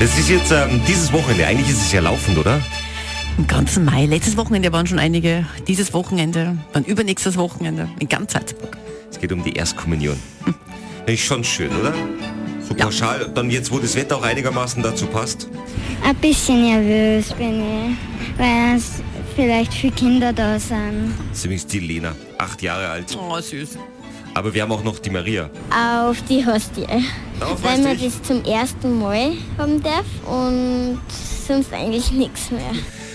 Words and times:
Das 0.00 0.18
ist 0.18 0.28
jetzt 0.28 0.52
ähm, 0.52 0.80
dieses 0.86 1.12
Wochenende. 1.12 1.46
Eigentlich 1.46 1.68
ist 1.70 1.80
es 1.82 1.92
ja 1.92 2.00
laufend, 2.00 2.36
oder? 2.38 2.60
Im 3.38 3.46
ganzen 3.46 3.84
Mai. 3.84 4.06
Letztes 4.06 4.36
Wochenende 4.36 4.72
waren 4.72 4.86
schon 4.86 4.98
einige. 4.98 5.46
Dieses 5.66 5.92
Wochenende, 5.92 6.56
dann 6.72 6.84
übernächstes 6.84 7.36
Wochenende 7.36 7.88
in 7.98 8.08
ganz 8.08 8.32
Salzburg. 8.32 8.76
Es 9.10 9.18
geht 9.18 9.32
um 9.32 9.42
die 9.42 9.52
Erstkommunion. 9.54 10.16
Hm. 10.44 10.54
Ist 11.06 11.22
schon 11.24 11.42
schön, 11.44 11.70
oder? 11.80 11.92
So 12.68 12.74
Ja. 12.76 12.84
pauschal. 12.84 13.30
Dann 13.34 13.50
jetzt, 13.50 13.70
wo 13.72 13.78
das 13.78 13.94
Wetter 13.96 14.16
auch 14.16 14.22
einigermaßen 14.22 14.82
dazu 14.82 15.06
passt. 15.06 15.48
Ein 16.04 16.16
bisschen 16.16 16.62
nervös 16.62 17.32
bin 17.34 17.60
ich, 17.60 18.38
weil 18.38 18.76
es 18.76 19.02
vielleicht 19.36 19.72
viele 19.74 19.92
Kinder 19.92 20.32
da 20.32 20.58
sind. 20.58 21.14
Das 21.30 21.38
ist 21.38 21.44
übrigens 21.44 21.66
die 21.66 21.80
Lena, 21.80 22.14
acht 22.38 22.62
Jahre 22.62 22.88
alt. 22.88 23.16
Oh, 23.18 23.38
süß. 23.40 23.78
Aber 24.34 24.52
wir 24.52 24.62
haben 24.62 24.72
auch 24.72 24.82
noch 24.82 24.98
die 24.98 25.10
Maria. 25.10 25.48
Auf 25.70 26.20
die 26.22 26.44
Hostie. 26.44 26.86
Darauf 27.38 27.62
Weil 27.62 27.78
man 27.78 27.98
das 27.98 28.22
zum 28.22 28.44
ersten 28.44 28.98
Mal 28.98 29.32
haben 29.56 29.82
darf 29.82 30.04
und 30.26 31.00
sonst 31.46 31.72
eigentlich 31.72 32.10
nichts 32.10 32.50
mehr. 32.50 32.72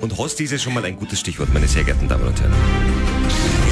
Und 0.00 0.16
Hostie 0.16 0.44
ist 0.44 0.52
ja 0.52 0.58
schon 0.58 0.72
mal 0.72 0.84
ein 0.84 0.96
gutes 0.96 1.20
Stichwort, 1.20 1.52
meine 1.52 1.68
sehr 1.68 1.84
geehrten 1.84 2.08
Damen 2.08 2.26
und 2.26 2.40
Herren. 2.40 2.54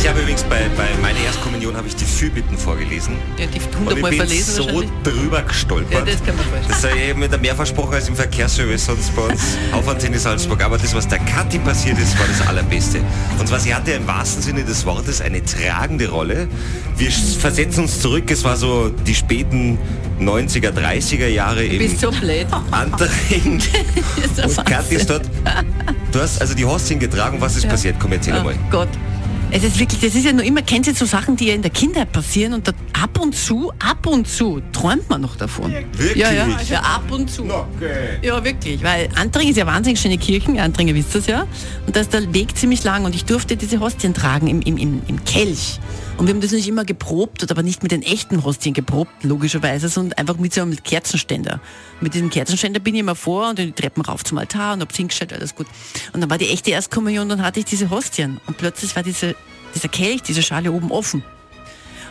Ich 0.00 0.09
habe 0.09 0.20
übrigens 0.20 0.45
bei, 0.45 0.60
bei 0.77 0.86
meiner 1.02 1.19
Erstkommunion 1.20 1.77
habe 1.77 1.88
ich 1.88 1.96
die 1.96 2.05
Fürbitten 2.05 2.56
vorgelesen. 2.56 3.16
Ja, 3.36 3.46
die 3.46 3.56
Und 3.56 3.56
ich 3.56 3.78
hundertmal 3.78 4.10
bin 4.10 4.20
verlesen 4.20 4.55
so 4.55 4.84
drüber 5.02 5.42
gestolpert. 5.42 6.06
Ja, 6.06 6.12
das 6.12 6.24
kann 6.24 6.36
man 6.36 6.45
vorstellen. 6.45 6.69
Das 6.69 6.83
sei 6.83 7.09
eben 7.09 7.22
wieder 7.22 7.38
mehr 7.38 7.56
versprochen 7.56 7.95
als 7.95 8.09
im 8.09 8.14
Verkehrsservice 8.14 8.86
sonst 8.86 9.16
bei 9.16 9.22
uns 9.22 9.56
Aufwärtsende 9.72 10.19
Salzburg. 10.19 10.62
Aber 10.62 10.78
das, 10.78 10.95
was 10.95 11.09
der 11.09 11.19
Kathi 11.19 11.59
passiert 11.59 11.98
ist, 11.98 12.16
war 12.19 12.27
das 12.28 12.47
Allerbeste. 12.47 13.00
Und 13.41 13.48
zwar, 13.48 13.58
sie 13.58 13.74
hatte 13.74 13.91
im 13.91 14.06
wahrsten 14.06 14.42
Sinne 14.42 14.62
des 14.64 14.86
Wortes 14.86 15.20
eine 15.20 15.45
tragende 15.45 16.08
Rolle. 16.08 16.47
Wir 16.97 17.10
versetzen 17.10 17.84
uns 17.84 18.00
zurück, 18.00 18.30
es 18.30 18.45
war 18.45 18.56
so 18.56 18.91
die 18.91 19.14
späten 19.16 19.78
90er, 20.20 20.70
30er 20.70 21.27
Jahre 21.27 21.64
im 21.64 21.78
Bist 21.78 22.00
so 22.00 22.10
blöd. 22.12 22.47
Antering. 22.70 23.60
Und 24.44 24.64
Kathi 24.64 24.94
ist 24.94 25.10
dort. 25.10 25.22
Du 26.12 26.20
hast 26.20 26.41
also 26.41 26.55
die 26.55 26.64
Hostien 26.64 26.98
getragen. 26.98 27.41
Was 27.41 27.56
ist 27.56 27.69
passiert? 27.69 27.97
Komm, 27.98 28.12
erzähl 28.12 28.34
Oh 28.41 28.45
mal. 28.45 28.55
Gott. 28.70 28.89
Es 29.50 29.64
ist 29.64 29.78
wirklich, 29.78 30.00
das 30.00 30.14
ist 30.14 30.27
ja 30.27 30.32
nur 30.32 30.44
immer, 30.44 30.60
kennt 30.60 30.86
ihr 30.86 30.94
so 30.94 31.06
Sachen, 31.06 31.34
die 31.34 31.46
ja 31.46 31.54
in 31.54 31.62
der 31.62 31.70
Kindheit 31.70 32.12
passieren 32.12 32.52
und 32.52 32.68
da 32.68 32.72
ab 32.92 33.18
und 33.18 33.34
zu, 33.34 33.72
ab 33.78 34.06
und 34.06 34.28
zu 34.28 34.60
träumt 34.72 35.08
man 35.08 35.22
noch 35.22 35.36
davon. 35.36 35.72
Wirklich? 35.72 36.16
Ja, 36.16 36.30
ja, 36.30 36.46
ja, 36.68 36.80
ab 36.80 37.10
und 37.10 37.30
zu. 37.30 37.44
Okay. 37.44 38.19
Ja, 38.20 38.44
wirklich, 38.44 38.82
weil 38.82 39.08
Antring 39.14 39.48
ist 39.48 39.56
ja 39.56 39.66
wahnsinnig 39.66 40.00
schöne 40.00 40.19
Kirchen, 40.19 40.58
Antringer 40.58 40.94
wisst 40.94 41.14
ihr 41.14 41.22
ja, 41.26 41.46
und 41.86 41.96
da 41.96 42.00
ist 42.00 42.12
der 42.12 42.32
Weg 42.34 42.58
ziemlich 42.58 42.84
lang 42.84 43.06
und 43.06 43.14
ich 43.14 43.24
durfte 43.24 43.56
diese 43.56 43.80
Hostien 43.80 44.12
tragen 44.12 44.48
im, 44.48 44.60
im, 44.60 44.76
im, 44.76 45.02
im 45.08 45.24
Kelch. 45.24 45.80
Und 46.19 46.26
wir 46.26 46.34
haben 46.34 46.41
das 46.41 46.50
nicht 46.50 46.66
immer 46.66 46.84
geprobt, 46.84 47.44
oder 47.44 47.52
aber 47.52 47.62
nicht 47.62 47.84
mit 47.84 47.92
den 47.92 48.02
echten 48.02 48.42
Hostien 48.42 48.74
geprobt, 48.74 49.22
logischerweise, 49.22 49.88
sondern 49.88 50.19
einfach 50.19 50.36
mit 50.36 50.52
so 50.52 50.62
einem 50.62 50.76
Kerzenständer. 50.82 51.60
Mit 52.00 52.14
diesem 52.14 52.28
Kerzenständer 52.28 52.80
bin 52.80 52.96
ich 52.96 53.00
immer 53.00 53.14
vor 53.14 53.50
und 53.50 53.58
die 53.60 53.70
Treppen 53.70 54.02
rauf 54.02 54.24
zum 54.24 54.36
Altar 54.36 54.74
und 54.74 54.80
hab's 54.80 54.96
hingestellt, 54.96 55.32
alles 55.32 55.54
gut. 55.54 55.69
Und 56.12 56.20
dann 56.20 56.28
war 56.28 56.36
die 56.36 56.48
echte 56.48 56.72
Erstkommunion, 56.72 57.28
dann 57.28 57.42
hatte 57.42 57.60
ich 57.60 57.66
diese 57.66 57.91
Hostien 57.91 58.41
und 58.48 58.56
plötzlich 58.56 58.96
war 58.96 59.04
diese, 59.04 59.36
dieser 59.74 59.88
Kelch, 59.88 60.22
diese 60.22 60.42
Schale 60.42 60.72
oben 60.72 60.91
offen. 60.91 61.22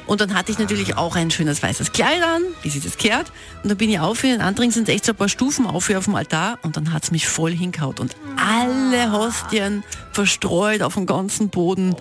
Und 0.07 0.21
dann 0.21 0.33
hatte 0.33 0.53
ich 0.53 0.57
natürlich 0.57 0.95
auch 0.95 1.17
ein 1.17 1.29
schönes 1.31 1.61
weißes 1.61 1.91
Kleid 1.91 2.23
an, 2.23 2.41
wie 2.61 2.69
sich 2.69 2.81
das 2.81 2.97
kehrt. 2.97 3.31
Und 3.61 3.69
dann 3.69 3.77
bin 3.77 3.89
ich 3.89 3.99
auf, 3.99 4.23
in 4.23 4.31
den 4.31 4.41
anderen 4.41 4.71
sind 4.71 4.87
echt 4.87 5.03
so 5.03 5.11
ein 5.11 5.17
paar 5.17 5.27
Stufen 5.27 5.67
auf 5.67 5.87
hier 5.87 5.97
auf 5.97 6.05
dem 6.05 6.15
Altar 6.15 6.59
und 6.61 6.77
dann 6.77 6.93
hat's 6.93 7.11
mich 7.11 7.27
voll 7.27 7.51
hinkaut. 7.51 7.99
Und 7.99 8.15
alle 8.37 9.11
Hostien 9.11 9.83
verstreut 10.13 10.81
auf 10.81 10.93
dem 10.93 11.05
ganzen 11.05 11.49
Boden. 11.49 11.93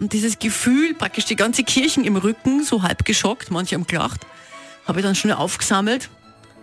Und 0.00 0.12
dieses 0.12 0.40
Gefühl, 0.40 0.94
praktisch 0.94 1.24
die 1.24 1.36
ganze 1.36 1.62
Kirchen 1.62 2.04
im 2.04 2.16
Rücken, 2.16 2.64
so 2.64 2.82
halb 2.82 3.04
geschockt, 3.04 3.52
manche 3.52 3.76
haben 3.76 3.86
gelacht, 3.86 4.26
habe 4.86 4.98
ich 4.98 5.06
dann 5.06 5.14
schnell 5.14 5.34
aufgesammelt. 5.34 6.10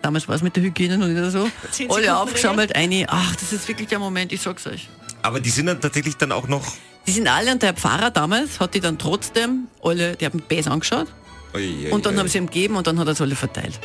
Damals 0.02 0.28
war 0.28 0.34
es 0.34 0.42
mit 0.42 0.54
der 0.54 0.62
Hygiene 0.62 0.98
noch 0.98 1.06
nicht 1.06 1.32
so. 1.32 1.48
Alle 1.88 2.16
aufgesammelt, 2.18 2.76
eine. 2.76 3.06
Ach, 3.08 3.34
das 3.36 3.54
ist 3.54 3.66
wirklich 3.68 3.88
der 3.88 3.98
Moment, 3.98 4.32
ich 4.32 4.42
sag's 4.42 4.66
euch. 4.66 4.90
Aber 5.22 5.40
die 5.40 5.48
sind 5.48 5.64
dann 5.64 5.80
tatsächlich 5.80 6.16
dann 6.18 6.30
auch 6.30 6.46
noch. 6.46 6.74
Die 7.06 7.12
sind 7.12 7.28
alle 7.28 7.52
und 7.52 7.62
der 7.62 7.74
Pfarrer 7.74 8.10
damals 8.10 8.60
hat 8.60 8.74
die 8.74 8.80
dann 8.80 8.98
trotzdem 8.98 9.68
alle, 9.82 10.16
die 10.16 10.24
haben 10.24 10.42
Bäs 10.48 10.66
angeschaut 10.66 11.06
Ui, 11.54 11.84
ui, 11.84 11.90
und 11.92 12.04
dann 12.06 12.14
ui. 12.14 12.18
haben 12.20 12.28
sie 12.28 12.38
ihm 12.38 12.46
gegeben 12.46 12.74
und 12.76 12.86
dann 12.86 12.98
hat 12.98 13.06
er 13.06 13.12
es 13.12 13.20
alle 13.20 13.36
verteilt. 13.36 13.78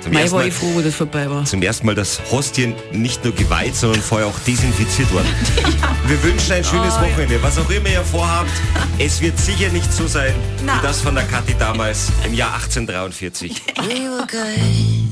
zum, 0.00 0.12
Mei 0.12 0.20
ersten 0.22 0.32
war 0.36 0.42
Mal, 0.42 0.48
ich 0.48 0.54
froh, 0.54 0.70
wo 0.74 0.80
das 0.80 0.94
vorbei 0.94 1.28
war. 1.28 1.44
zum 1.44 1.60
ersten 1.62 1.84
Mal, 1.86 1.94
dass 1.94 2.20
Hostien 2.30 2.74
nicht 2.92 3.24
nur 3.24 3.34
geweiht, 3.34 3.74
sondern 3.76 4.00
vorher 4.00 4.26
auch 4.28 4.38
desinfiziert 4.46 5.12
wurden. 5.12 5.28
Wir 6.06 6.22
wünschen 6.22 6.52
ein 6.52 6.64
schönes 6.64 6.94
Oh, 6.94 7.02
ja. 7.04 7.10
Wochenende. 7.10 7.42
Was 7.42 7.58
auch 7.58 7.68
immer 7.68 7.88
ihr 7.88 8.04
vorhabt, 8.04 8.50
es 8.98 9.20
wird 9.20 9.38
sicher 9.38 9.68
nicht 9.70 9.92
so 9.92 10.06
sein 10.06 10.32
Na. 10.64 10.78
wie 10.78 10.82
das 10.86 11.00
von 11.02 11.14
der 11.14 11.24
Kathi 11.24 11.54
damals 11.58 12.08
im 12.24 12.32
Jahr 12.34 12.54
1843. 12.54 13.62
We 13.76 14.08
were 14.08 14.26
good. 14.26 15.10